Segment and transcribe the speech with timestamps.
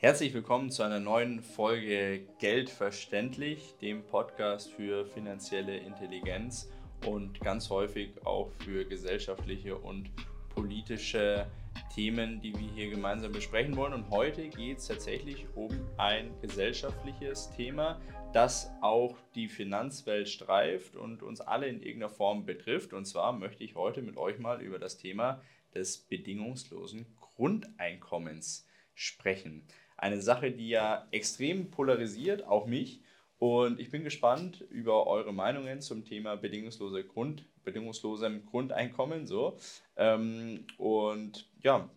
[0.00, 6.70] Herzlich willkommen zu einer neuen Folge Geld verständlich, dem Podcast für finanzielle Intelligenz
[7.04, 10.08] und ganz häufig auch für gesellschaftliche und
[10.50, 11.50] politische
[11.92, 13.92] Themen, die wir hier gemeinsam besprechen wollen.
[13.92, 18.00] Und heute geht es tatsächlich um ein gesellschaftliches Thema,
[18.32, 22.92] das auch die Finanzwelt streift und uns alle in irgendeiner Form betrifft.
[22.92, 25.42] Und zwar möchte ich heute mit euch mal über das Thema
[25.74, 27.04] des bedingungslosen
[27.34, 29.64] Grundeinkommens sprechen.
[29.98, 33.02] Eine Sache, die ja extrem polarisiert, auch mich.
[33.38, 39.26] Und ich bin gespannt über eure Meinungen zum Thema bedingungslose Grund, bedingungslosem Grundeinkommen.
[39.26, 39.58] So.
[39.96, 41.90] Ähm, und ja,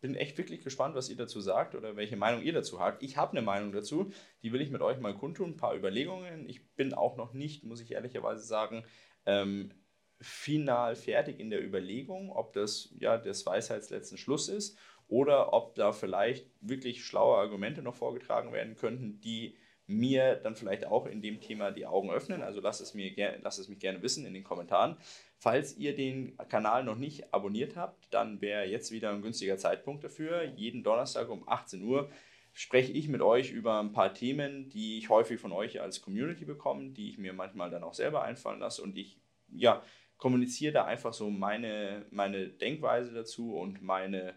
[0.00, 3.02] bin echt wirklich gespannt, was ihr dazu sagt oder welche Meinung ihr dazu habt.
[3.02, 5.50] Ich habe eine Meinung dazu, die will ich mit euch mal kundtun.
[5.50, 6.48] Ein paar Überlegungen.
[6.48, 8.84] Ich bin auch noch nicht, muss ich ehrlicherweise sagen,
[9.26, 9.72] ähm,
[10.20, 15.92] final fertig in der Überlegung, ob das ja des Weisheitsletzten Schluss ist oder ob da
[15.92, 21.40] vielleicht wirklich schlaue Argumente noch vorgetragen werden könnten, die mir dann vielleicht auch in dem
[21.40, 22.42] Thema die Augen öffnen.
[22.42, 23.10] Also lasst es, mir,
[23.42, 24.98] lasst es mich gerne wissen in den Kommentaren.
[25.38, 30.04] Falls ihr den Kanal noch nicht abonniert habt, dann wäre jetzt wieder ein günstiger Zeitpunkt
[30.04, 30.44] dafür.
[30.44, 32.10] Jeden Donnerstag um 18 Uhr
[32.52, 36.44] spreche ich mit euch über ein paar Themen, die ich häufig von euch als Community
[36.44, 39.18] bekomme, die ich mir manchmal dann auch selber einfallen lasse und ich
[39.50, 39.82] ja,
[40.18, 44.34] kommuniziere da einfach so meine, meine Denkweise dazu und meine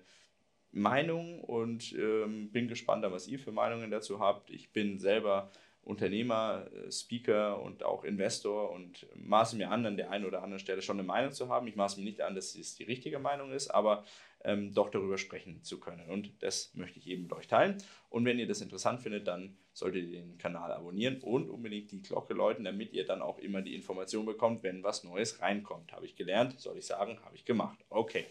[0.72, 4.50] Meinung und ähm, bin gespannt, was ihr für Meinungen dazu habt.
[4.50, 5.52] Ich bin selber
[5.83, 10.59] Unternehmer, äh, Speaker und auch Investor und maße mir an, an der einen oder anderen
[10.59, 11.67] Stelle schon eine Meinung zu haben.
[11.67, 14.05] Ich maße mir nicht an, dass es die richtige Meinung ist, aber
[14.44, 16.08] ähm, doch darüber sprechen zu können.
[16.09, 17.77] Und das möchte ich eben mit euch teilen.
[18.09, 22.02] Und wenn ihr das interessant findet, dann solltet ihr den Kanal abonnieren und unbedingt die
[22.02, 25.94] Glocke läuten, damit ihr dann auch immer die Information bekommt, wenn was Neues reinkommt.
[25.94, 27.80] Habe ich gelernt, soll ich sagen, habe ich gemacht.
[27.89, 28.25] Okay.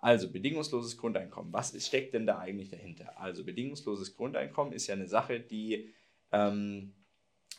[0.00, 1.52] Also bedingungsloses Grundeinkommen.
[1.52, 3.20] Was steckt denn da eigentlich dahinter?
[3.20, 5.90] Also bedingungsloses Grundeinkommen ist ja eine Sache, die
[6.32, 6.94] ähm,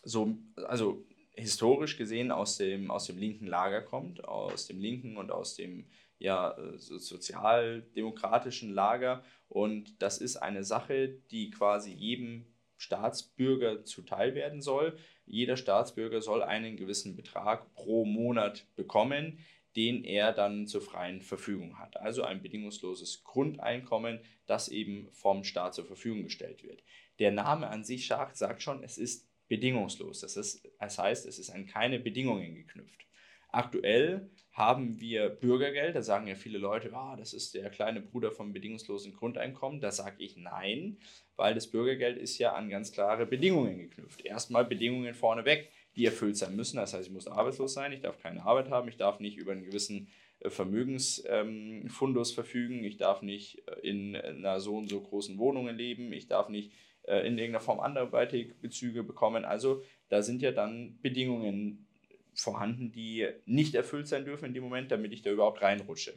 [0.04, 5.32] so, also historisch gesehen aus dem, aus dem linken Lager kommt, aus dem linken und
[5.32, 5.86] aus dem
[6.18, 9.24] ja, sozialdemokratischen Lager.
[9.48, 12.46] Und das ist eine Sache, die quasi jedem
[12.78, 14.98] Staatsbürger zuteil werden soll.
[15.26, 19.40] Jeder Staatsbürger soll einen gewissen Betrag pro Monat bekommen,
[19.76, 21.98] den er dann zur freien Verfügung hat.
[21.98, 26.84] Also ein bedingungsloses Grundeinkommen, das eben vom Staat zur Verfügung gestellt wird.
[27.20, 30.22] Der Name an sich sagt schon, es ist bedingungslos.
[30.22, 33.06] Das, ist, das heißt, es ist an keine Bedingungen geknüpft.
[33.50, 38.32] Aktuell haben wir Bürgergeld, da sagen ja viele Leute, ah, das ist der kleine Bruder
[38.32, 39.82] vom bedingungslosen Grundeinkommen.
[39.82, 40.98] Da sage ich nein,
[41.36, 44.26] weil das Bürgergeld ist ja an ganz klare Bedingungen geknüpft.
[44.26, 46.78] Erstmal Bedingungen vorneweg die erfüllt sein müssen.
[46.78, 49.52] Das heißt, ich muss arbeitslos sein, ich darf keine Arbeit haben, ich darf nicht über
[49.52, 50.08] einen gewissen
[50.40, 55.68] äh, Vermögensfundus ähm, verfügen, ich darf nicht äh, in einer so und so großen Wohnung
[55.70, 56.72] leben, ich darf nicht
[57.04, 59.46] äh, in irgendeiner Form anderweitig Bezüge bekommen.
[59.46, 61.88] Also da sind ja dann Bedingungen
[62.34, 66.14] vorhanden, die nicht erfüllt sein dürfen in dem Moment, damit ich da überhaupt reinrutsche.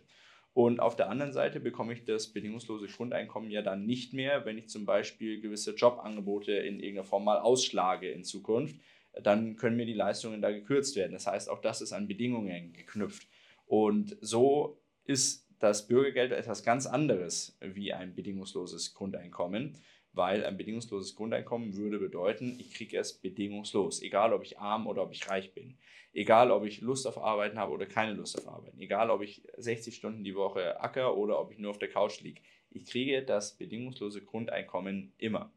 [0.53, 4.57] Und auf der anderen Seite bekomme ich das bedingungslose Grundeinkommen ja dann nicht mehr, wenn
[4.57, 8.77] ich zum Beispiel gewisse Jobangebote in irgendeiner Form mal ausschlage in Zukunft
[9.23, 11.13] dann können mir die Leistungen da gekürzt werden.
[11.13, 13.29] Das heißt, auch das ist an Bedingungen geknüpft.
[13.67, 19.79] Und so ist das Bürgergeld etwas ganz anderes wie ein bedingungsloses Grundeinkommen,
[20.13, 25.03] weil ein bedingungsloses Grundeinkommen würde bedeuten, ich kriege es bedingungslos, egal ob ich arm oder
[25.03, 25.77] ob ich reich bin,
[26.13, 29.43] egal ob ich Lust auf Arbeiten habe oder keine Lust auf Arbeiten, egal ob ich
[29.57, 32.41] 60 Stunden die Woche acker oder ob ich nur auf der Couch liege.
[32.71, 35.53] Ich kriege das bedingungslose Grundeinkommen immer.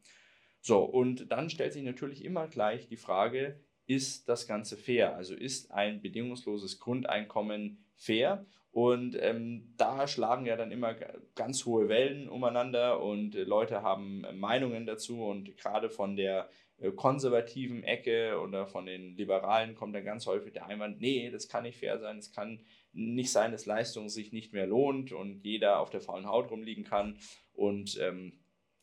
[0.68, 5.16] So, und dann stellt sich natürlich immer gleich die Frage, ist das Ganze fair?
[5.16, 8.46] Also ist ein bedingungsloses Grundeinkommen fair?
[8.72, 10.94] Und ähm, da schlagen ja dann immer
[11.36, 16.50] ganz hohe Wellen umeinander und äh, Leute haben äh, Meinungen dazu und gerade von der
[16.80, 21.48] äh, konservativen Ecke oder von den Liberalen kommt dann ganz häufig der Einwand, nee, das
[21.48, 22.60] kann nicht fair sein, es kann
[22.92, 26.84] nicht sein, dass Leistung sich nicht mehr lohnt und jeder auf der faulen Haut rumliegen
[26.84, 27.18] kann
[27.54, 28.34] und ähm,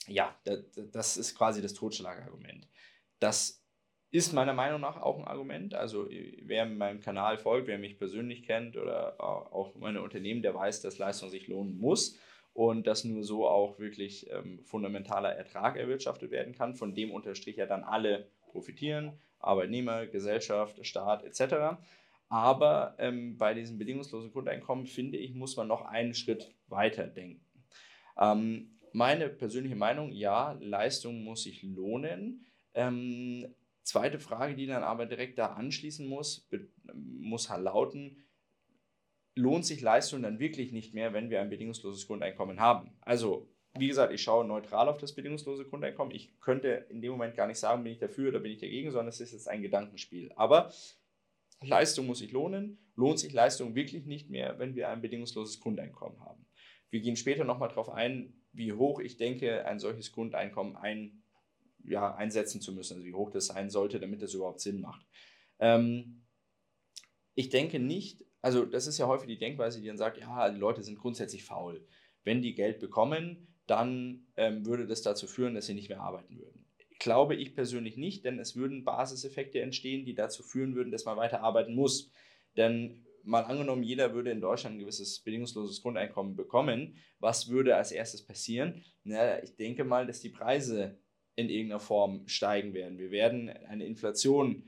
[0.06, 0.37] ja,
[0.92, 2.69] das ist quasi das Totschlagargument.
[3.20, 3.64] Das
[4.11, 5.75] ist meiner Meinung nach auch ein Argument.
[5.75, 6.08] Also
[6.43, 10.99] wer meinem Kanal folgt, wer mich persönlich kennt oder auch meine Unternehmen, der weiß, dass
[10.99, 12.17] Leistung sich lohnen muss
[12.52, 17.56] und dass nur so auch wirklich ähm, fundamentaler Ertrag erwirtschaftet werden kann, von dem unterstrich
[17.56, 21.76] ja dann alle profitieren, Arbeitnehmer, Gesellschaft, Staat etc.
[22.29, 27.44] Aber ähm, bei diesem bedingungslosen Grundeinkommen, finde ich, muss man noch einen Schritt weiter denken.
[28.17, 32.46] Ähm, meine persönliche Meinung, ja, Leistung muss sich lohnen.
[32.75, 33.52] Ähm,
[33.82, 36.49] zweite Frage, die dann aber direkt da anschließen muss,
[36.94, 38.25] muss halt lauten,
[39.35, 42.93] lohnt sich Leistung dann wirklich nicht mehr, wenn wir ein bedingungsloses Grundeinkommen haben?
[43.00, 46.14] Also wie gesagt, ich schaue neutral auf das bedingungslose Grundeinkommen.
[46.14, 48.93] Ich könnte in dem Moment gar nicht sagen, bin ich dafür oder bin ich dagegen,
[48.93, 50.31] sondern es ist jetzt ein Gedankenspiel.
[50.37, 50.73] Aber
[51.61, 52.79] Leistung muss sich lohnen.
[52.94, 56.46] Lohnt sich Leistung wirklich nicht mehr, wenn wir ein bedingungsloses Grundeinkommen haben.
[56.91, 61.23] Wir gehen später nochmal darauf ein, wie hoch ich denke, ein solches Grundeinkommen ein,
[61.85, 65.05] ja, einsetzen zu müssen, also wie hoch das sein sollte, damit das überhaupt Sinn macht.
[65.59, 66.23] Ähm,
[67.35, 70.59] ich denke nicht, also das ist ja häufig die Denkweise, die dann sagt, ja, die
[70.59, 71.87] Leute sind grundsätzlich faul.
[72.23, 76.39] Wenn die Geld bekommen, dann ähm, würde das dazu führen, dass sie nicht mehr arbeiten
[76.39, 76.67] würden.
[76.99, 81.17] Glaube ich persönlich nicht, denn es würden Basiseffekte entstehen, die dazu führen würden, dass man
[81.17, 82.11] weiter arbeiten muss.
[82.56, 87.93] Denn mal angenommen, jeder würde in Deutschland ein gewisses bedingungsloses Grundeinkommen bekommen, was würde als
[87.93, 88.85] erstes passieren?
[89.03, 90.99] Na, ich denke mal, dass die Preise
[91.37, 92.99] in irgendeiner Form steigen werden.
[92.99, 94.65] Wir werden eine Inflation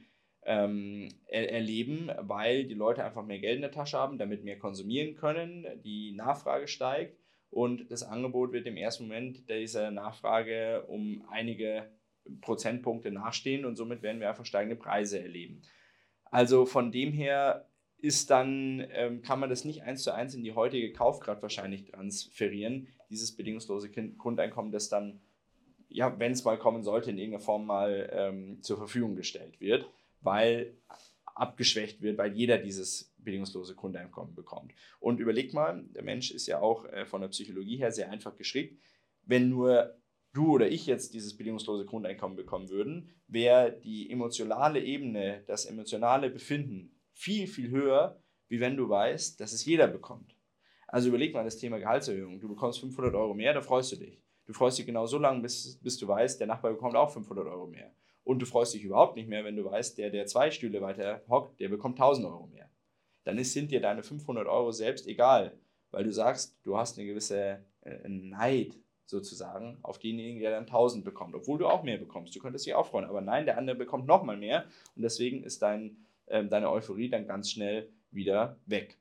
[0.46, 4.58] ähm, er erleben, weil die Leute einfach mehr Geld in der Tasche haben, damit mehr
[4.58, 7.18] konsumieren können, die Nachfrage steigt
[7.50, 11.90] und das Angebot wird im ersten Moment dieser Nachfrage um einige
[12.40, 15.62] Prozentpunkte nachstehen und somit werden wir einfach steigende Preise erleben.
[16.24, 17.68] Also von dem her
[18.06, 21.86] ist dann, ähm, kann man das nicht eins zu eins in die heutige Kaufkraft wahrscheinlich
[21.86, 25.20] transferieren, dieses bedingungslose Grundeinkommen, das dann,
[25.88, 29.90] ja, wenn es mal kommen sollte, in irgendeiner Form mal ähm, zur Verfügung gestellt wird,
[30.20, 30.76] weil
[31.24, 34.72] abgeschwächt wird, weil jeder dieses bedingungslose Grundeinkommen bekommt.
[35.00, 38.36] Und überleg mal, der Mensch ist ja auch äh, von der Psychologie her sehr einfach
[38.36, 38.80] geschickt.
[39.24, 39.96] Wenn nur
[40.32, 46.30] du oder ich jetzt dieses bedingungslose Grundeinkommen bekommen würden, wäre die emotionale Ebene, das emotionale
[46.30, 50.36] Befinden viel, viel höher, wie wenn du weißt, dass es jeder bekommt.
[50.86, 52.38] Also überleg mal das Thema Gehaltserhöhung.
[52.38, 54.22] Du bekommst 500 Euro mehr, da freust du dich.
[54.44, 57.46] Du freust dich genau so lange, bis, bis du weißt, der Nachbar bekommt auch 500
[57.46, 57.90] Euro mehr.
[58.22, 61.22] Und du freust dich überhaupt nicht mehr, wenn du weißt, der, der zwei Stühle weiter
[61.28, 62.70] hockt, der bekommt 1000 Euro mehr.
[63.24, 65.58] Dann sind dir deine 500 Euro selbst egal,
[65.90, 71.04] weil du sagst, du hast eine gewisse äh, Neid sozusagen auf denjenigen, der dann 1000
[71.04, 72.36] bekommt, obwohl du auch mehr bekommst.
[72.36, 75.62] Du könntest dich auch freuen, aber nein, der andere bekommt nochmal mehr und deswegen ist
[75.62, 78.98] dein ähm, deine Euphorie dann ganz schnell wieder weg.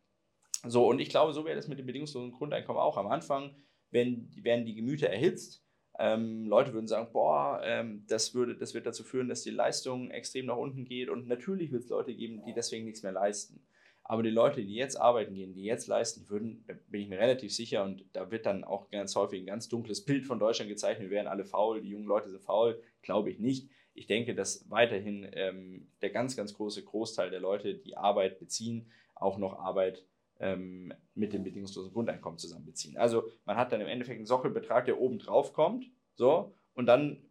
[0.68, 2.98] So, und ich glaube, so wäre das mit dem bedingungslosen Grundeinkommen auch.
[2.98, 3.56] Am Anfang
[3.92, 5.64] wenn, werden die Gemüter erhitzt.
[5.98, 10.12] Ähm, Leute würden sagen, boah, ähm, das, würde, das wird dazu führen, dass die Leistung
[10.12, 11.10] extrem nach unten geht.
[11.10, 13.66] Und natürlich wird es Leute geben, die deswegen nichts mehr leisten.
[14.06, 17.20] Aber die Leute, die jetzt arbeiten gehen, die jetzt leisten, würden, da bin ich mir
[17.20, 20.70] relativ sicher, und da wird dann auch ganz häufig ein ganz dunkles Bild von Deutschland
[20.70, 24.36] gezeichnet, wir wären alle faul, die jungen Leute sind faul, glaube ich nicht ich denke,
[24.36, 29.58] dass weiterhin ähm, der ganz, ganz große Großteil der Leute, die Arbeit beziehen, auch noch
[29.58, 30.06] Arbeit
[30.40, 32.98] ähm, mit dem bedingungslosen Grundeinkommen zusammen beziehen.
[32.98, 37.24] Also man hat dann im Endeffekt einen Sockelbetrag, der oben drauf kommt, so, und dann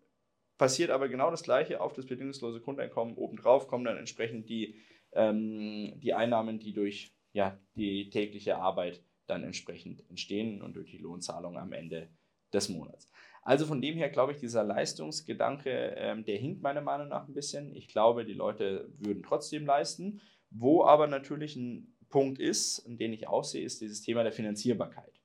[0.56, 3.16] passiert aber genau das Gleiche auf das bedingungslose Grundeinkommen.
[3.16, 4.76] Obendrauf kommen dann entsprechend die,
[5.14, 10.98] ähm, die Einnahmen, die durch ja, die tägliche Arbeit dann entsprechend entstehen und durch die
[10.98, 12.08] Lohnzahlung am Ende
[12.52, 13.10] des Monats.
[13.42, 17.34] Also von dem her glaube ich, dieser Leistungsgedanke, ähm, der hinkt meiner Meinung nach ein
[17.34, 17.74] bisschen.
[17.74, 20.20] Ich glaube, die Leute würden trotzdem leisten.
[20.50, 25.20] Wo aber natürlich ein Punkt ist, den ich auch sehe, ist dieses Thema der Finanzierbarkeit.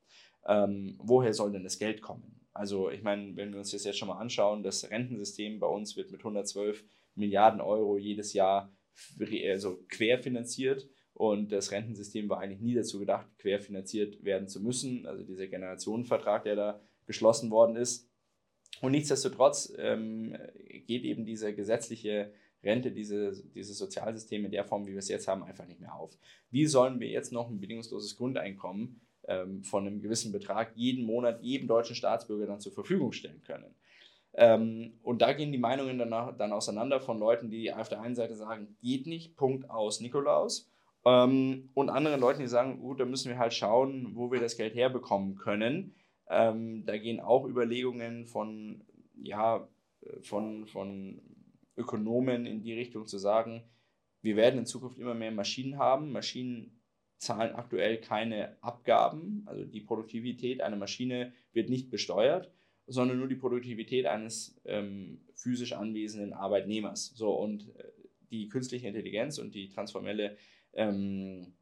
[0.48, 2.40] Ähm, woher soll denn das Geld kommen?
[2.52, 5.96] Also ich meine, wenn wir uns das jetzt schon mal anschauen, das Rentensystem bei uns
[5.96, 6.84] wird mit 112
[7.16, 8.72] Milliarden Euro jedes Jahr
[9.50, 10.90] also querfinanziert.
[11.14, 15.06] Und das Rentensystem war eigentlich nie dazu gedacht, querfinanziert werden zu müssen.
[15.06, 18.10] Also dieser Generationenvertrag, der da geschlossen worden ist,
[18.82, 20.36] und nichtsdestotrotz ähm,
[20.88, 22.32] geht eben diese gesetzliche
[22.64, 25.96] Rente, diese, dieses Sozialsystem in der Form, wie wir es jetzt haben, einfach nicht mehr
[25.96, 26.18] auf.
[26.52, 31.42] Wie sollen wir jetzt noch ein bedingungsloses Grundeinkommen ähm, von einem gewissen Betrag jeden Monat
[31.42, 33.76] jedem deutschen Staatsbürger dann zur Verfügung stellen können?
[34.34, 38.16] Ähm, und da gehen die Meinungen danach, dann auseinander von Leuten, die auf der einen
[38.16, 40.70] Seite sagen, geht nicht, Punkt aus Nikolaus.
[41.06, 44.58] Ähm, und anderen Leuten, die sagen, gut, da müssen wir halt schauen, wo wir das
[44.58, 45.96] Geld herbekommen können.
[46.30, 48.84] Ähm, da gehen auch Überlegungen von,
[49.22, 49.68] ja,
[50.22, 51.22] von, von
[51.76, 53.64] Ökonomen in die Richtung zu sagen,
[54.22, 56.12] wir werden in Zukunft immer mehr Maschinen haben.
[56.12, 56.80] Maschinen
[57.18, 62.52] zahlen aktuell keine Abgaben, also die Produktivität einer Maschine wird nicht besteuert,
[62.90, 67.14] sondern nur die Produktivität eines ähm, physisch anwesenden Arbeitnehmers.
[67.16, 67.84] So, und äh,
[68.32, 70.38] die künstliche Intelligenz und die transformelle
[70.74, 71.54] ähm,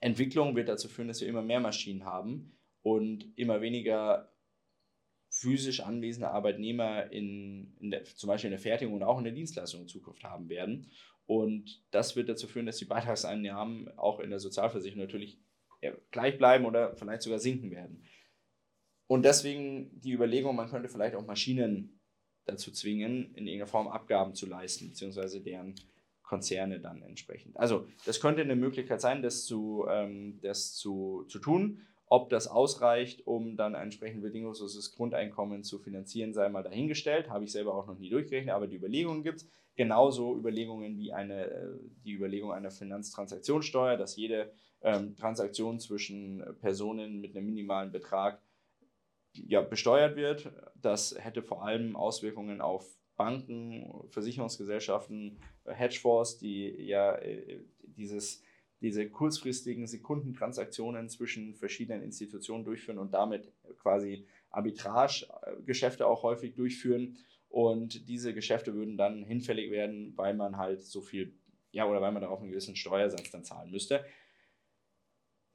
[0.00, 4.30] Entwicklung wird dazu führen, dass wir immer mehr Maschinen haben und immer weniger
[5.30, 9.32] physisch anwesende Arbeitnehmer in, in der, zum Beispiel in der Fertigung und auch in der
[9.32, 10.90] Dienstleistung in Zukunft haben werden.
[11.26, 15.38] Und das wird dazu führen, dass die Beitragseinnahmen auch in der Sozialversicherung natürlich
[16.10, 18.04] gleich bleiben oder vielleicht sogar sinken werden.
[19.06, 22.00] Und deswegen die Überlegung, man könnte vielleicht auch Maschinen
[22.46, 25.74] dazu zwingen, in irgendeiner Form Abgaben zu leisten, beziehungsweise deren
[26.22, 27.56] Konzerne dann entsprechend.
[27.56, 31.80] Also das könnte eine Möglichkeit sein, das zu, ähm, das zu, zu tun.
[32.06, 37.30] Ob das ausreicht, um dann ein entsprechend bedingungsloses Grundeinkommen zu finanzieren, sei mal dahingestellt.
[37.30, 39.48] Habe ich selber auch noch nie durchgerechnet, aber die Überlegungen gibt es.
[39.76, 41.66] Genauso Überlegungen wie eine, äh,
[42.04, 48.40] die Überlegung einer Finanztransaktionssteuer, dass jede ähm, Transaktion zwischen Personen mit einem minimalen Betrag
[49.34, 50.50] ja, besteuert wird.
[50.80, 52.86] Das hätte vor allem Auswirkungen auf
[53.16, 58.42] Banken, Versicherungsgesellschaften, Hedgefonds, die ja äh, dieses,
[58.80, 67.16] diese kurzfristigen Sekundentransaktionen zwischen verschiedenen Institutionen durchführen und damit quasi Arbitrage-Geschäfte auch häufig durchführen.
[67.48, 71.34] Und diese Geschäfte würden dann hinfällig werden, weil man halt so viel,
[71.70, 74.04] ja, oder weil man darauf einen gewissen Steuersatz dann zahlen müsste.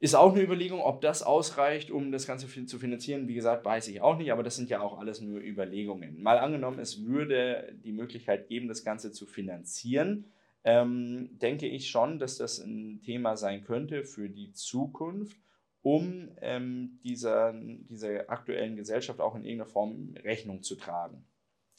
[0.02, 3.28] Ist auch eine Überlegung, ob das ausreicht, um das Ganze zu finanzieren.
[3.28, 6.22] Wie gesagt, weiß ich auch nicht, aber das sind ja auch alles nur Überlegungen.
[6.22, 10.24] Mal angenommen, es würde die Möglichkeit geben, das Ganze zu finanzieren,
[10.64, 15.36] ähm, denke ich schon, dass das ein Thema sein könnte für die Zukunft,
[15.82, 21.26] um ähm, dieser, dieser aktuellen Gesellschaft auch in irgendeiner Form Rechnung zu tragen.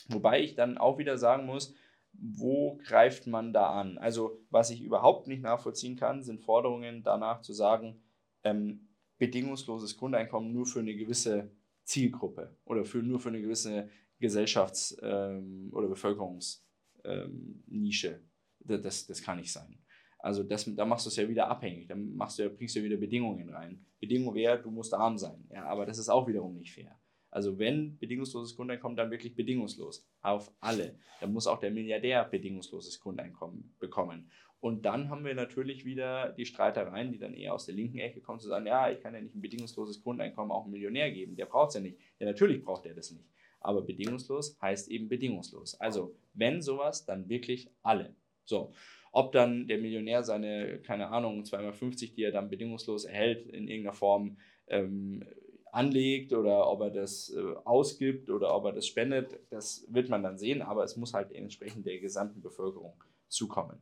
[0.10, 1.74] Wobei ich dann auch wieder sagen muss,
[2.13, 3.98] wo greift man da an?
[3.98, 8.00] Also was ich überhaupt nicht nachvollziehen kann, sind Forderungen danach zu sagen,
[8.43, 11.51] ähm, bedingungsloses Grundeinkommen nur für eine gewisse
[11.83, 18.07] Zielgruppe oder für, nur für eine gewisse Gesellschafts- ähm, oder Bevölkerungsnische.
[18.07, 19.77] Ähm, das, das kann nicht sein.
[20.19, 22.86] Also das, da machst du es ja wieder abhängig, dann machst du, bringst du ja
[22.86, 23.83] wieder Bedingungen rein.
[24.00, 25.48] Bedingung wäre, du musst arm sein.
[25.51, 26.95] Ja, aber das ist auch wiederum nicht fair.
[27.31, 31.00] Also wenn bedingungsloses Grundeinkommen, dann wirklich bedingungslos auf alle.
[31.21, 34.29] Dann muss auch der Milliardär bedingungsloses Grundeinkommen bekommen.
[34.62, 38.22] Und dann haben wir natürlich wieder die Streitereien, die dann eher aus der linken Ecke
[38.22, 41.36] kommen, zu sagen, ja, ich kann ja nicht ein bedingungsloses Grundeinkommen auch einem Millionär geben.
[41.36, 41.98] Der braucht es ja nicht.
[42.20, 43.25] Ja, natürlich braucht er das nicht.
[43.60, 45.80] Aber bedingungslos heißt eben bedingungslos.
[45.82, 48.15] Also, wenn sowas, dann wirklich alle.
[48.46, 48.72] So.
[49.12, 53.94] Ob dann der Millionär seine, keine Ahnung, 2,50, die er dann bedingungslos erhält, in irgendeiner
[53.94, 54.38] Form
[54.68, 55.25] ähm,
[55.72, 60.22] anlegt oder ob er das äh, ausgibt oder ob er das spendet, das wird man
[60.22, 63.80] dann sehen, aber es muss halt entsprechend der gesamten Bevölkerung zukommen.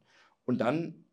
[0.50, 1.06] Und dann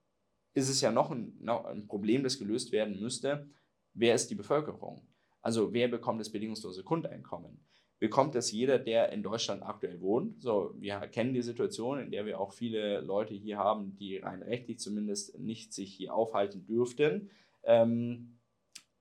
[0.55, 3.51] ist es ja noch ein, noch ein Problem, das gelöst werden müsste.
[3.93, 5.07] Wer ist die Bevölkerung?
[5.43, 7.61] Also wer bekommt das bedingungslose Grundeinkommen?
[7.99, 10.41] Bekommt das jeder, der in Deutschland aktuell wohnt?
[10.41, 14.43] So, wir kennen die Situation, in der wir auch viele Leute hier haben, die rein
[14.43, 17.29] rechtlich zumindest nicht sich hier aufhalten dürften.
[17.65, 18.39] Ähm,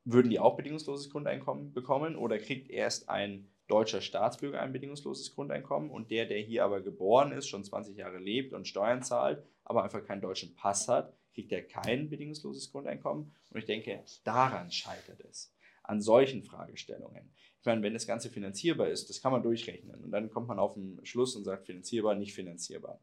[0.04, 5.90] würden die auch bedingungsloses Grundeinkommen bekommen oder kriegt erst ein deutscher Staatsbürger ein bedingungsloses Grundeinkommen
[5.90, 9.84] und der, der hier aber geboren ist, schon 20 Jahre lebt und Steuern zahlt, aber
[9.84, 13.34] einfach keinen deutschen Pass hat, kriegt er kein bedingungsloses Grundeinkommen.
[13.52, 15.54] Und ich denke, daran scheitert es.
[15.84, 17.32] An solchen Fragestellungen.
[17.60, 20.04] Ich meine, wenn das Ganze finanzierbar ist, das kann man durchrechnen.
[20.04, 23.00] Und dann kommt man auf den Schluss und sagt, finanzierbar, nicht finanzierbar.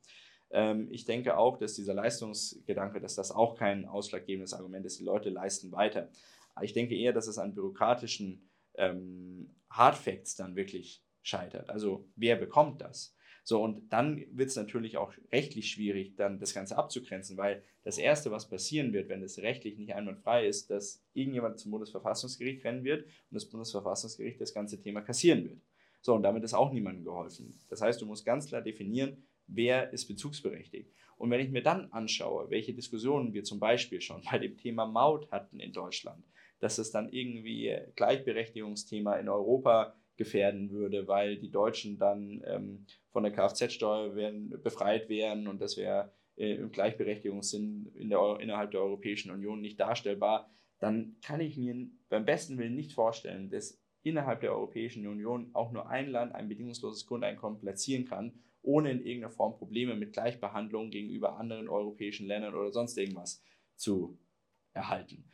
[0.51, 5.01] Ähm, ich denke auch, dass dieser Leistungsgedanke, dass das auch kein ausschlaggebendes Argument ist.
[5.01, 6.11] Die Leute leisten weiter.
[6.61, 11.71] Ich denke eher, dass es an bürokratischen ähm, Hardfacts dann wirklich scheitert.
[11.71, 13.15] Also wer bekommt das?
[13.45, 17.99] So, und dann wird es natürlich auch rechtlich schwierig, dann das Ganze abzugrenzen, weil das
[17.99, 22.85] Erste, was passieren wird, wenn es rechtlich nicht einwandfrei ist, dass irgendjemand zum Bundesverfassungsgericht rennen
[22.85, 25.61] wird und das Bundesverfassungsgericht das ganze Thema kassieren wird.
[26.03, 27.59] So, und damit ist auch niemandem geholfen.
[27.69, 30.93] Das heißt, du musst ganz klar definieren, wer ist bezugsberechtigt.
[31.17, 34.87] Und wenn ich mir dann anschaue, welche Diskussionen wir zum Beispiel schon bei dem Thema
[34.87, 36.25] Maut hatten in Deutschland,
[36.63, 43.25] dass es dann irgendwie Gleichberechtigungsthema in Europa gefährden würde, weil die Deutschen dann ähm, von
[43.25, 44.11] der Kfz-Steuer
[44.63, 49.81] befreit wären und das wäre äh, im Gleichberechtigungssinn in der, innerhalb der Europäischen Union nicht
[49.81, 55.51] darstellbar, dann kann ich mir beim besten Willen nicht vorstellen, dass innerhalb der Europäischen Union
[55.55, 60.13] auch nur ein Land ein bedingungsloses Grundeinkommen platzieren kann, ohne in irgendeiner Form Probleme mit
[60.13, 63.43] Gleichbehandlung gegenüber anderen europäischen Ländern oder sonst irgendwas
[63.75, 64.17] zu
[64.75, 65.25] erhalten.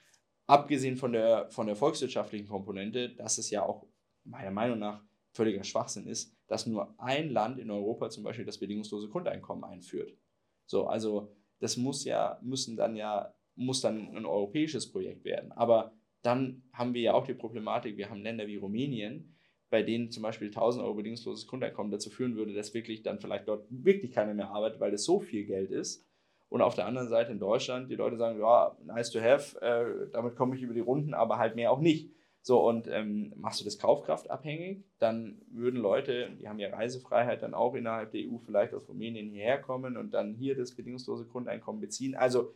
[0.48, 3.86] Abgesehen von der, von der volkswirtschaftlichen Komponente, dass es ja auch
[4.24, 8.58] meiner Meinung nach völliger Schwachsinn ist, dass nur ein Land in Europa zum Beispiel das
[8.58, 10.16] bedingungslose Grundeinkommen einführt.
[10.64, 15.52] So, also das muss ja, müssen dann ja, muss dann ein europäisches Projekt werden.
[15.52, 19.36] Aber dann haben wir ja auch die Problematik, wir haben Länder wie Rumänien,
[19.68, 23.48] bei denen zum Beispiel 1000 Euro bedingungsloses Grundeinkommen dazu führen würde, dass wirklich dann vielleicht
[23.48, 26.07] dort wirklich keiner mehr arbeitet, weil es so viel Geld ist,
[26.48, 30.10] und auf der anderen Seite in Deutschland, die Leute sagen, ja, nice to have, äh,
[30.12, 32.10] damit komme ich über die Runden, aber halt mehr auch nicht.
[32.40, 37.42] So, und ähm, machst du das Kaufkraft abhängig, dann würden Leute, die haben ja Reisefreiheit,
[37.42, 41.26] dann auch innerhalb der EU vielleicht aus Rumänien hierher kommen und dann hier das bedingungslose
[41.26, 42.14] Grundeinkommen beziehen.
[42.14, 42.54] Also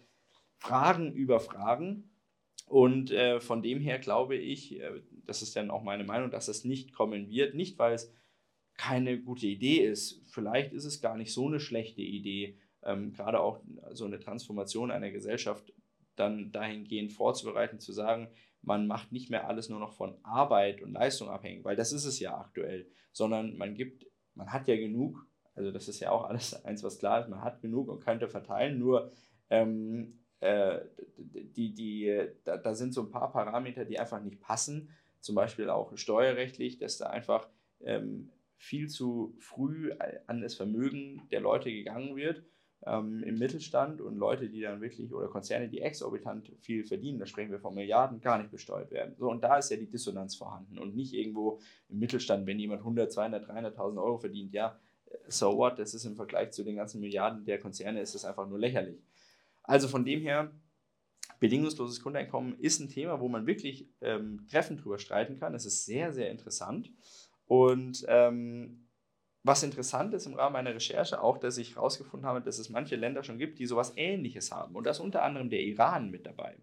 [0.57, 2.09] Fragen über Fragen.
[2.67, 6.49] Und äh, von dem her glaube ich, äh, das ist dann auch meine Meinung, dass
[6.49, 7.55] es nicht kommen wird.
[7.55, 8.15] Nicht, weil es
[8.79, 10.23] keine gute Idee ist.
[10.31, 13.61] Vielleicht ist es gar nicht so eine schlechte Idee ähm, gerade auch
[13.93, 15.73] so eine Transformation einer Gesellschaft
[16.17, 18.29] dann dahingehend vorzubereiten, zu sagen,
[18.63, 22.05] man macht nicht mehr alles nur noch von Arbeit und Leistung abhängig, weil das ist
[22.05, 26.25] es ja aktuell, sondern man gibt, man hat ja genug, also das ist ja auch
[26.25, 29.13] alles eins, was klar ist, man hat genug und könnte verteilen, nur
[29.51, 30.81] ähm, äh,
[31.17, 35.71] die, die, da, da sind so ein paar Parameter, die einfach nicht passen, zum Beispiel
[35.71, 37.49] auch steuerrechtlich, dass da einfach
[37.81, 39.93] ähm, viel zu früh
[40.27, 42.45] an das Vermögen der Leute gegangen wird
[42.85, 47.27] ähm, im Mittelstand und Leute, die dann wirklich oder Konzerne, die exorbitant viel verdienen, da
[47.27, 49.15] sprechen wir von Milliarden, gar nicht besteuert werden.
[49.19, 52.81] So, und da ist ja die Dissonanz vorhanden und nicht irgendwo im Mittelstand, wenn jemand
[52.81, 54.79] 100, 200, 300.000 Euro verdient, ja,
[55.29, 58.49] so what, das ist im Vergleich zu den ganzen Milliarden der Konzerne, ist das einfach
[58.49, 59.03] nur lächerlich.
[59.63, 60.51] Also von dem her,
[61.39, 65.55] bedingungsloses Grundeinkommen ist ein Thema, wo man wirklich ähm, treffend drüber streiten kann.
[65.55, 66.91] Es ist sehr, sehr interessant.
[67.47, 68.82] Und ähm,
[69.45, 72.97] was interessant ist im Rahmen meiner Recherche auch, dass ich herausgefunden habe, dass es manche
[72.97, 74.75] Länder schon gibt, die sowas Ähnliches haben.
[74.77, 76.57] Und da ist unter anderem der Iran mit dabei.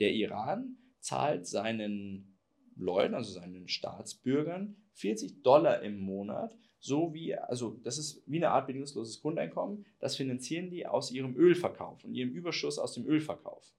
[0.00, 2.36] Der Iran zahlt seinen
[2.76, 8.50] Leuten, also seinen Staatsbürgern, 40 Dollar im Monat, so wie, also das ist wie eine
[8.50, 9.86] Art bedingungsloses Grundeinkommen.
[10.00, 13.72] Das finanzieren die aus ihrem Ölverkauf und ihrem Überschuss aus dem Ölverkauf.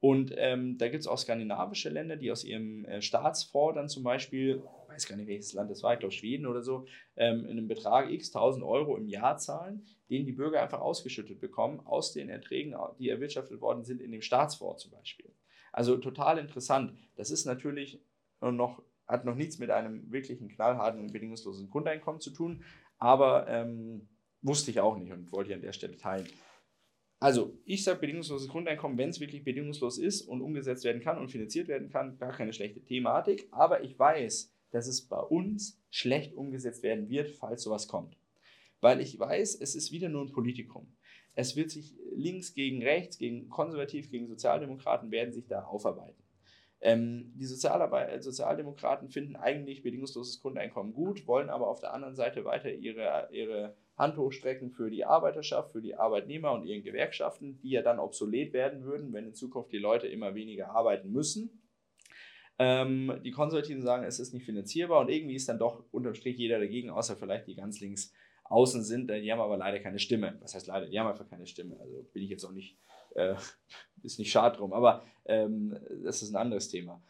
[0.00, 4.02] Und ähm, da gibt es auch skandinavische Länder, die aus ihrem äh, Staatsfonds dann zum
[4.02, 4.62] Beispiel,
[4.96, 6.86] weiß gar nicht welches Land das war, ich glaube Schweden oder so,
[7.16, 11.40] ähm, in einem Betrag x 1000 Euro im Jahr zahlen, den die Bürger einfach ausgeschüttet
[11.40, 15.32] bekommen aus den Erträgen, die erwirtschaftet worden sind in dem Staatsfonds zum Beispiel.
[15.72, 16.94] Also total interessant.
[17.16, 18.00] Das ist natürlich
[18.40, 22.64] noch, hat noch nichts mit einem wirklichen knallharten und bedingungslosen Grundeinkommen zu tun,
[22.98, 24.08] aber ähm,
[24.40, 26.26] wusste ich auch nicht und wollte ich an der Stelle teilen.
[27.18, 31.30] Also, ich sage bedingungsloses Grundeinkommen, wenn es wirklich bedingungslos ist und umgesetzt werden kann und
[31.30, 33.48] finanziert werden kann, gar keine schlechte Thematik.
[33.52, 38.18] Aber ich weiß, dass es bei uns schlecht umgesetzt werden wird, falls sowas kommt.
[38.82, 40.86] Weil ich weiß, es ist wieder nur ein Politikum.
[41.34, 46.22] Es wird sich links gegen rechts, gegen konservativ, gegen Sozialdemokraten werden sich da aufarbeiten.
[46.82, 52.44] Ähm, die Sozialarbeit, Sozialdemokraten finden eigentlich bedingungsloses Grundeinkommen gut, wollen aber auf der anderen Seite
[52.44, 57.70] weiter ihre, ihre Hand hochstrecken für die Arbeiterschaft, für die Arbeitnehmer und ihren Gewerkschaften, die
[57.70, 61.62] ja dann obsolet werden würden, wenn in Zukunft die Leute immer weniger arbeiten müssen.
[62.58, 66.38] Ähm, die Konservativen sagen, es ist nicht finanzierbar und irgendwie ist dann doch unterm Strich
[66.38, 68.12] jeder dagegen, außer vielleicht die ganz links
[68.44, 69.10] außen sind.
[69.10, 70.38] Die haben aber leider keine Stimme.
[70.40, 70.86] Was heißt leider?
[70.86, 71.78] Die haben einfach keine Stimme.
[71.80, 72.78] Also bin ich jetzt auch nicht,
[73.14, 73.34] äh,
[74.02, 77.02] ist nicht schad drum, aber ähm, das ist ein anderes Thema.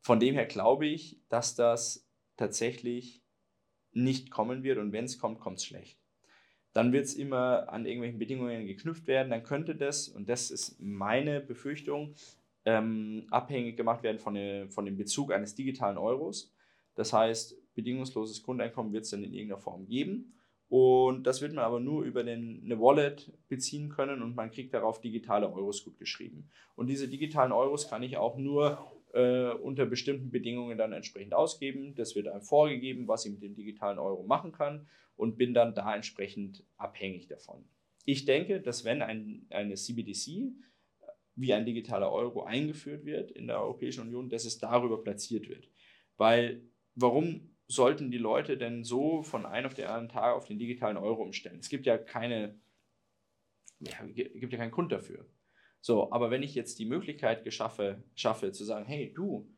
[0.00, 3.22] Von dem her glaube ich, dass das tatsächlich
[3.92, 5.98] nicht kommen wird und wenn es kommt, kommt es schlecht
[6.76, 9.30] dann wird es immer an irgendwelchen Bedingungen geknüpft werden.
[9.30, 12.14] Dann könnte das, und das ist meine Befürchtung,
[12.66, 16.52] ähm, abhängig gemacht werden von, der, von dem Bezug eines digitalen Euros.
[16.94, 20.34] Das heißt, bedingungsloses Grundeinkommen wird es dann in irgendeiner Form geben.
[20.68, 24.74] Und das wird man aber nur über den, eine Wallet beziehen können und man kriegt
[24.74, 26.50] darauf digitale Euros gut geschrieben.
[26.74, 31.94] Und diese digitalen Euros kann ich auch nur äh, unter bestimmten Bedingungen dann entsprechend ausgeben.
[31.94, 35.72] Das wird einem vorgegeben, was ich mit dem digitalen Euro machen kann und bin dann
[35.72, 37.64] da entsprechend abhängig davon.
[38.04, 40.52] Ich denke, dass wenn ein, eine CBDC
[41.36, 45.68] wie ein digitaler Euro eingeführt wird in der Europäischen Union, dass es darüber platziert wird.
[46.16, 46.62] Weil
[46.94, 50.96] warum sollten die Leute denn so von einem auf den anderen Tag auf den digitalen
[50.96, 51.58] Euro umstellen?
[51.60, 52.58] Es gibt ja keine,
[53.80, 55.26] ja, gibt ja keinen Grund dafür.
[55.80, 59.48] So, aber wenn ich jetzt die Möglichkeit geschaffe, schaffe zu sagen, hey, du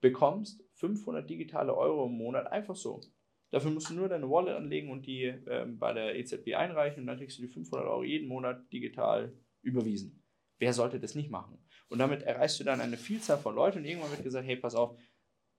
[0.00, 3.00] bekommst 500 digitale Euro im Monat einfach so,
[3.52, 7.06] Dafür musst du nur deine Wallet anlegen und die ähm, bei der EZB einreichen und
[7.06, 10.21] dann kriegst du die 500 Euro jeden Monat digital überwiesen.
[10.62, 11.58] Wer sollte das nicht machen?
[11.88, 14.76] Und damit erreichst du dann eine Vielzahl von Leuten und irgendwann wird gesagt, hey, pass
[14.76, 14.96] auf,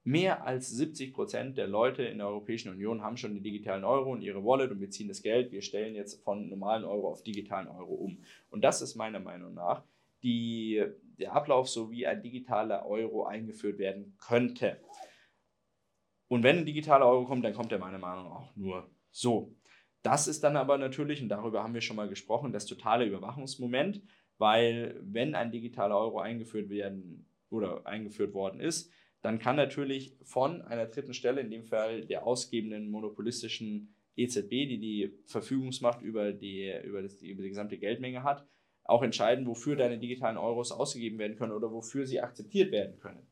[0.06, 4.14] mehr als 70 Prozent der Leute in der Europäischen Union haben schon den digitalen Euro
[4.14, 5.52] und ihre Wallet und wir ziehen das Geld.
[5.52, 8.24] Wir stellen jetzt von normalen Euro auf digitalen Euro um.
[8.50, 9.84] Und das ist meiner Meinung nach
[10.24, 10.82] die,
[11.20, 14.80] der Ablauf, so wie ein digitaler Euro eingeführt werden könnte.
[16.30, 19.54] Und wenn ein digitaler Euro kommt, dann kommt er meiner Meinung nach auch nur so.
[20.02, 24.02] Das ist dann aber natürlich, und darüber haben wir schon mal gesprochen, das totale Überwachungsmoment,
[24.38, 28.92] weil wenn ein digitaler Euro eingeführt werden oder eingeführt worden ist,
[29.22, 34.80] dann kann natürlich von einer dritten Stelle, in dem Fall der ausgebenden monopolistischen EZB, die
[34.80, 38.46] die Verfügungsmacht über die, über, das, über die gesamte Geldmenge hat,
[38.84, 43.26] auch entscheiden, wofür deine digitalen Euros ausgegeben werden können oder wofür sie akzeptiert werden können.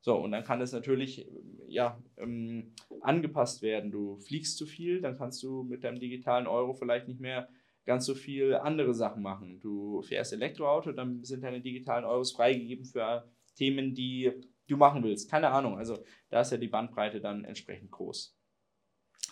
[0.00, 1.28] So, und dann kann es natürlich
[1.66, 3.90] ja, ähm, angepasst werden.
[3.90, 7.48] Du fliegst zu viel, dann kannst du mit deinem digitalen Euro vielleicht nicht mehr
[7.88, 9.60] ganz so viel andere Sachen machen.
[9.60, 14.30] Du fährst Elektroauto, dann sind deine digitalen Euros freigegeben für Themen, die
[14.66, 15.30] du machen willst.
[15.30, 15.78] Keine Ahnung.
[15.78, 18.36] Also da ist ja die Bandbreite dann entsprechend groß.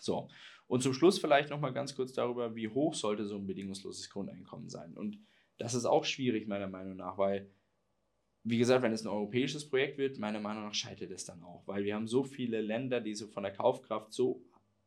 [0.01, 0.29] So.
[0.67, 4.71] Und zum Schluss vielleicht nochmal ganz kurz darüber, wie hoch sollte so ein bedingungsloses Grundeinkommen
[4.71, 4.97] sein.
[4.97, 5.19] Und
[5.59, 7.51] das ist auch schwierig, meiner Meinung nach, weil
[8.43, 11.67] wie gesagt, wenn es ein europäisches Projekt wird, meiner Meinung nach scheitert es dann auch,
[11.67, 14.43] weil wir haben so viele Länder, die so von der Kaufkraft so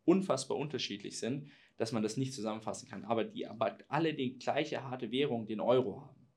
[0.06, 4.84] unfassbar unterschiedlich sind, dass man das nicht zusammenfassen kann, aber die aber alle die gleiche
[4.84, 6.28] harte Währung, den Euro haben.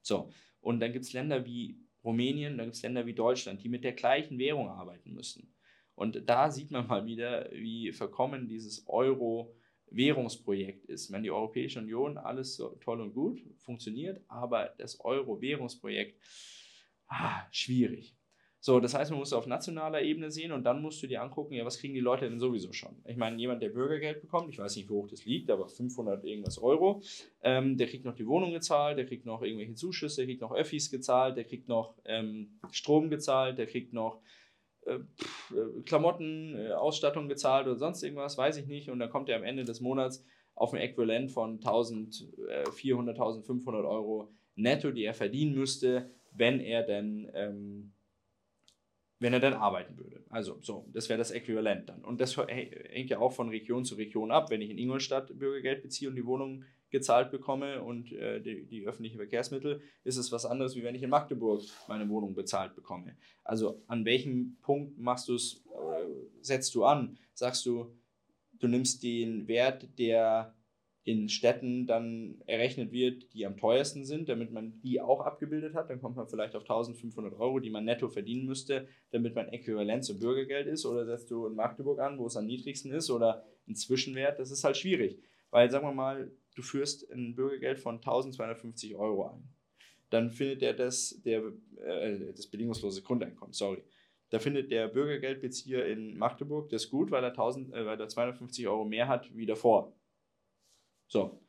[0.00, 3.68] So, und dann gibt es Länder wie Rumänien, dann gibt es Länder wie Deutschland, die
[3.68, 5.54] mit der gleichen Währung arbeiten müssen.
[5.94, 11.12] Und da sieht man mal wieder, wie verkommen dieses Euro-Währungsprojekt ist.
[11.12, 16.18] Wenn die Europäische Union alles so toll und gut funktioniert, aber das Euro-Währungsprojekt,
[17.08, 18.17] ah, schwierig.
[18.60, 21.54] So, das heißt, man muss auf nationaler Ebene sehen und dann musst du dir angucken,
[21.54, 22.96] ja, was kriegen die Leute denn sowieso schon?
[23.04, 26.24] Ich meine, jemand, der Bürgergeld bekommt, ich weiß nicht, wie hoch das liegt, aber 500
[26.24, 27.00] irgendwas Euro,
[27.42, 30.52] ähm, der kriegt noch die Wohnung gezahlt, der kriegt noch irgendwelche Zuschüsse, der kriegt noch
[30.52, 34.20] Öffis gezahlt, der kriegt noch ähm, Strom gezahlt, der kriegt noch
[34.86, 38.90] äh, äh Klamotten, äh, Ausstattung gezahlt oder sonst irgendwas, weiß ich nicht.
[38.90, 40.24] Und dann kommt er am Ende des Monats
[40.56, 46.82] auf ein Äquivalent von 1400, 1500 äh, Euro netto, die er verdienen müsste, wenn er
[46.82, 47.30] denn...
[47.34, 47.92] Ähm,
[49.20, 50.22] wenn er dann arbeiten würde.
[50.30, 52.04] Also so, das wäre das Äquivalent dann.
[52.04, 54.50] Und das hängt ja auch von Region zu Region ab.
[54.50, 58.86] Wenn ich in Ingolstadt Bürgergeld beziehe und die Wohnung gezahlt bekomme und äh, die, die,
[58.86, 63.16] öffentlichen Verkehrsmittel, ist es was anderes, wie wenn ich in Magdeburg meine Wohnung bezahlt bekomme.
[63.44, 66.06] Also an welchem Punkt machst du es, äh,
[66.40, 67.18] setzt du an?
[67.34, 67.92] Sagst du,
[68.58, 70.54] du nimmst den Wert, der
[71.08, 75.88] in Städten dann errechnet wird, die am teuersten sind, damit man die auch abgebildet hat.
[75.88, 80.04] Dann kommt man vielleicht auf 1500 Euro, die man netto verdienen müsste, damit man äquivalent
[80.04, 80.84] zum Bürgergeld ist.
[80.84, 84.38] Oder setzt du in Magdeburg an, wo es am niedrigsten ist, oder einen Zwischenwert.
[84.38, 85.18] Das ist halt schwierig.
[85.50, 89.48] Weil, sagen wir mal, du führst ein Bürgergeld von 1250 Euro ein.
[90.10, 91.42] Dann findet der das, der,
[91.86, 93.82] äh, das bedingungslose Grundeinkommen, sorry.
[94.28, 98.68] Da findet der Bürgergeldbezieher in Magdeburg das gut, weil er, 1000, äh, weil er 250
[98.68, 99.94] Euro mehr hat wie davor.
[101.08, 101.40] So.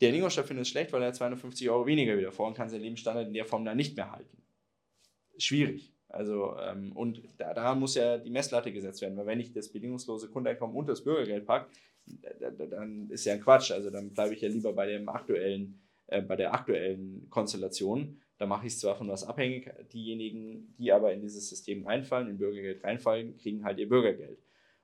[0.00, 2.68] Der in Ingolstadt findet es schlecht, weil er 250 Euro weniger wieder vor und kann
[2.68, 4.42] seinen Lebensstandard in der Form dann nicht mehr halten.
[5.38, 5.92] Schwierig.
[6.08, 9.70] Also, ähm, und da, daran muss ja die Messlatte gesetzt werden, weil wenn ich das
[9.70, 11.70] bedingungslose Grundeinkommen unter das Bürgergeld packe,
[12.70, 13.70] dann ist ja ein Quatsch.
[13.70, 18.20] Also dann bleibe ich ja lieber bei dem aktuellen, äh, bei der aktuellen Konstellation.
[18.38, 22.30] Da mache ich es zwar von was abhängig, diejenigen, die aber in dieses System reinfallen,
[22.30, 24.38] in Bürgergeld reinfallen, kriegen halt ihr Bürgergeld.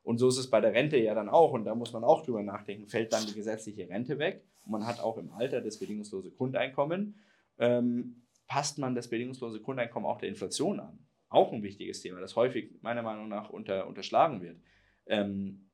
[0.05, 1.53] Und so ist es bei der Rente ja dann auch.
[1.53, 4.45] Und da muss man auch drüber nachdenken, fällt dann die gesetzliche Rente weg?
[4.63, 7.17] Und man hat auch im Alter das bedingungslose Grundeinkommen.
[7.59, 10.99] Ähm, passt man das bedingungslose Grundeinkommen auch der Inflation an?
[11.31, 14.61] Auch ein wichtiges Thema, das häufig meiner Meinung nach unter, unterschlagen wird.
[15.07, 15.71] Ähm,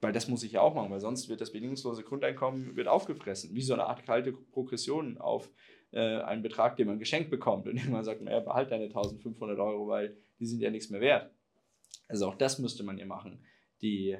[0.00, 3.54] weil das muss ich ja auch machen, weil sonst wird das bedingungslose Grundeinkommen wird aufgefressen,
[3.54, 5.50] wie so eine Art kalte Progression auf
[5.90, 7.66] äh, einen Betrag, den man geschenkt bekommt.
[7.66, 11.00] Und irgendwann sagt man, ja, behalt deine 1500 Euro, weil die sind ja nichts mehr
[11.00, 11.32] wert.
[12.08, 13.44] Also auch das müsste man ja machen,
[13.82, 14.16] die,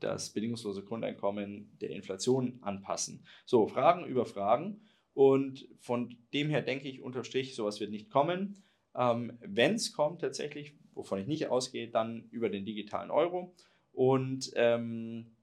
[0.00, 3.24] das bedingungslose Grundeinkommen der Inflation anpassen.
[3.44, 4.80] So, Fragen über Fragen.
[5.14, 8.62] Und von dem her denke ich, unterm Strich, sowas wird nicht kommen.
[8.94, 13.54] Ähm, Wenn es kommt tatsächlich, wovon ich nicht ausgehe, dann über den digitalen Euro
[13.92, 15.36] und ähm,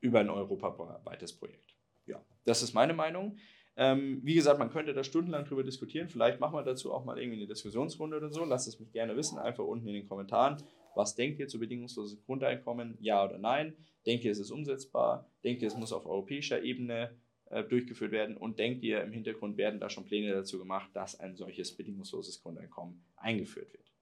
[0.00, 1.76] über ein europaweites Projekt.
[2.06, 3.38] Ja, das ist meine Meinung.
[3.78, 6.08] Ähm, wie gesagt, man könnte da stundenlang drüber diskutieren.
[6.08, 8.44] Vielleicht machen wir dazu auch mal irgendwie eine Diskussionsrunde oder so.
[8.44, 10.62] Lasst es mich gerne wissen, einfach unten in den Kommentaren.
[10.94, 12.96] Was denkt ihr zu bedingungsloses Grundeinkommen?
[13.00, 13.76] Ja oder nein?
[14.06, 15.30] Denkt ihr, es ist umsetzbar?
[15.44, 17.14] Denkt ihr, es muss auf europäischer Ebene
[17.50, 18.38] äh, durchgeführt werden?
[18.38, 22.40] Und denkt ihr, im Hintergrund werden da schon Pläne dazu gemacht, dass ein solches bedingungsloses
[22.40, 23.92] Grundeinkommen eingeführt wird?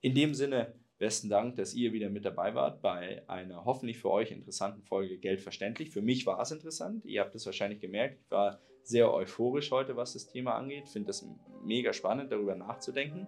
[0.00, 4.10] In dem Sinne, besten Dank, dass ihr wieder mit dabei wart bei einer hoffentlich für
[4.10, 5.90] euch interessanten Folge Geld verständlich.
[5.90, 7.04] Für mich war es interessant.
[7.04, 8.20] Ihr habt es wahrscheinlich gemerkt.
[8.20, 10.88] Ich war sehr euphorisch heute, was das Thema angeht.
[10.88, 11.26] Finde es
[11.64, 13.26] mega spannend, darüber nachzudenken.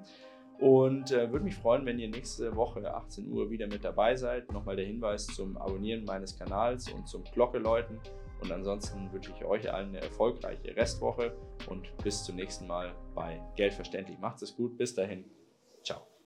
[0.58, 4.50] Und äh, würde mich freuen, wenn ihr nächste Woche 18 Uhr wieder mit dabei seid.
[4.52, 8.00] Nochmal der Hinweis zum Abonnieren meines Kanals und zum Glocke läuten.
[8.40, 11.36] Und ansonsten wünsche ich euch allen eine erfolgreiche Restwoche
[11.68, 14.18] und bis zum nächsten Mal bei Geldverständlich.
[14.18, 15.24] Macht es gut, bis dahin.